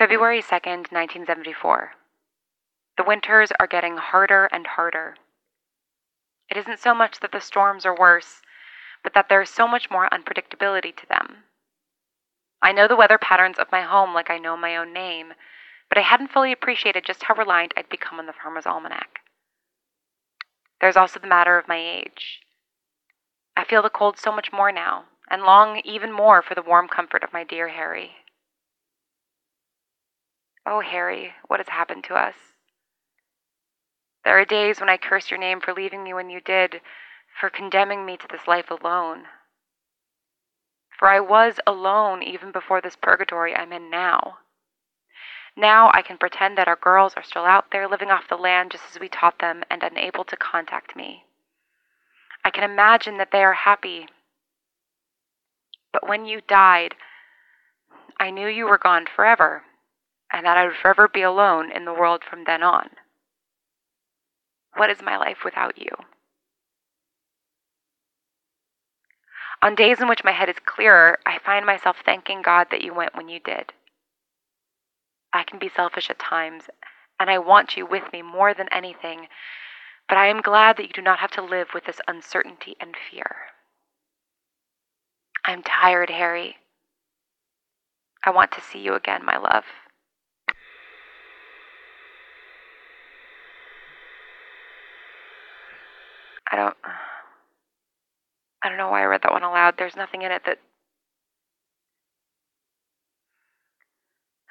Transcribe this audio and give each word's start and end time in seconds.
February 0.00 0.40
2nd, 0.40 0.90
1974. 0.90 1.92
The 2.96 3.04
winters 3.04 3.52
are 3.60 3.66
getting 3.66 3.98
harder 3.98 4.46
and 4.46 4.66
harder. 4.66 5.16
It 6.48 6.56
isn't 6.56 6.78
so 6.78 6.94
much 6.94 7.20
that 7.20 7.32
the 7.32 7.40
storms 7.42 7.84
are 7.84 7.94
worse, 7.94 8.40
but 9.04 9.12
that 9.12 9.28
there 9.28 9.42
is 9.42 9.50
so 9.50 9.68
much 9.68 9.90
more 9.90 10.08
unpredictability 10.08 10.96
to 10.96 11.06
them. 11.06 11.44
I 12.62 12.72
know 12.72 12.88
the 12.88 12.96
weather 12.96 13.18
patterns 13.18 13.58
of 13.58 13.70
my 13.70 13.82
home 13.82 14.14
like 14.14 14.30
I 14.30 14.38
know 14.38 14.56
my 14.56 14.74
own 14.74 14.94
name, 14.94 15.34
but 15.90 15.98
I 15.98 16.00
hadn't 16.00 16.32
fully 16.32 16.50
appreciated 16.50 17.04
just 17.04 17.24
how 17.24 17.34
reliant 17.34 17.74
I'd 17.76 17.90
become 17.90 18.18
on 18.18 18.24
the 18.24 18.32
Farmer's 18.32 18.64
Almanac. 18.64 19.18
There's 20.80 20.96
also 20.96 21.20
the 21.20 21.26
matter 21.26 21.58
of 21.58 21.68
my 21.68 21.76
age. 21.76 22.40
I 23.54 23.64
feel 23.64 23.82
the 23.82 23.90
cold 23.90 24.18
so 24.18 24.32
much 24.32 24.50
more 24.50 24.72
now, 24.72 25.04
and 25.28 25.42
long 25.42 25.82
even 25.84 26.10
more 26.10 26.40
for 26.40 26.54
the 26.54 26.62
warm 26.62 26.88
comfort 26.88 27.22
of 27.22 27.34
my 27.34 27.44
dear 27.44 27.68
Harry. 27.68 28.12
Oh, 30.66 30.80
Harry, 30.80 31.32
what 31.48 31.60
has 31.60 31.68
happened 31.68 32.04
to 32.04 32.14
us? 32.14 32.34
There 34.24 34.38
are 34.38 34.44
days 34.44 34.80
when 34.80 34.90
I 34.90 34.96
curse 34.96 35.30
your 35.30 35.40
name 35.40 35.60
for 35.60 35.72
leaving 35.72 36.04
me 36.04 36.12
when 36.12 36.30
you 36.30 36.40
did, 36.40 36.80
for 37.40 37.48
condemning 37.48 38.04
me 38.04 38.16
to 38.18 38.28
this 38.28 38.46
life 38.46 38.70
alone. 38.70 39.24
For 40.98 41.08
I 41.08 41.20
was 41.20 41.58
alone 41.66 42.22
even 42.22 42.52
before 42.52 42.82
this 42.82 42.96
purgatory 42.96 43.56
I'm 43.56 43.72
in 43.72 43.90
now. 43.90 44.38
Now 45.56 45.90
I 45.94 46.02
can 46.02 46.18
pretend 46.18 46.58
that 46.58 46.68
our 46.68 46.76
girls 46.76 47.14
are 47.16 47.22
still 47.22 47.44
out 47.44 47.70
there 47.72 47.88
living 47.88 48.10
off 48.10 48.28
the 48.28 48.36
land 48.36 48.72
just 48.72 48.84
as 48.90 49.00
we 49.00 49.08
taught 49.08 49.38
them 49.38 49.62
and 49.70 49.82
unable 49.82 50.24
to 50.24 50.36
contact 50.36 50.94
me. 50.94 51.24
I 52.44 52.50
can 52.50 52.64
imagine 52.64 53.16
that 53.18 53.30
they 53.32 53.42
are 53.42 53.54
happy. 53.54 54.08
But 55.92 56.08
when 56.08 56.24
you 56.26 56.40
died, 56.46 56.94
I 58.18 58.30
knew 58.30 58.46
you 58.46 58.66
were 58.66 58.78
gone 58.78 59.06
forever, 59.06 59.62
and 60.32 60.46
that 60.46 60.56
I 60.56 60.66
would 60.66 60.76
forever 60.76 61.08
be 61.08 61.22
alone 61.22 61.70
in 61.72 61.84
the 61.84 61.94
world 61.94 62.22
from 62.28 62.44
then 62.44 62.62
on. 62.62 62.90
What 64.76 64.90
is 64.90 65.02
my 65.02 65.16
life 65.16 65.38
without 65.44 65.78
you? 65.78 65.90
On 69.62 69.74
days 69.74 70.00
in 70.00 70.08
which 70.08 70.24
my 70.24 70.32
head 70.32 70.48
is 70.48 70.56
clearer, 70.64 71.18
I 71.26 71.38
find 71.38 71.66
myself 71.66 71.96
thanking 72.04 72.40
God 72.40 72.68
that 72.70 72.82
you 72.82 72.94
went 72.94 73.14
when 73.14 73.28
you 73.28 73.40
did. 73.40 73.72
I 75.32 75.42
can 75.42 75.58
be 75.58 75.68
selfish 75.68 76.08
at 76.08 76.18
times, 76.18 76.64
and 77.18 77.28
I 77.28 77.38
want 77.38 77.76
you 77.76 77.84
with 77.84 78.04
me 78.12 78.22
more 78.22 78.54
than 78.54 78.68
anything, 78.72 79.28
but 80.08 80.16
I 80.16 80.28
am 80.28 80.40
glad 80.40 80.76
that 80.76 80.86
you 80.86 80.92
do 80.92 81.02
not 81.02 81.18
have 81.18 81.30
to 81.32 81.42
live 81.42 81.68
with 81.74 81.84
this 81.84 82.00
uncertainty 82.08 82.74
and 82.80 82.94
fear. 83.10 83.36
I'm 85.44 85.62
tired, 85.62 86.10
Harry. 86.10 86.56
I 88.24 88.30
want 88.30 88.52
to 88.52 88.60
see 88.60 88.78
you 88.78 88.94
again, 88.94 89.24
my 89.24 89.36
love. 89.36 89.64
I 96.50 96.56
don't. 96.56 96.76
I 98.62 98.68
don't 98.68 98.78
know 98.78 98.90
why 98.90 99.02
I 99.02 99.06
read 99.06 99.22
that 99.22 99.32
one 99.32 99.42
aloud. 99.42 99.74
There's 99.78 99.96
nothing 99.96 100.22
in 100.22 100.32
it 100.32 100.42
that. 100.46 100.58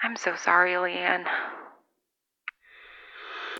I'm 0.03 0.15
so 0.15 0.35
sorry, 0.35 0.71
Leanne. 0.73 1.25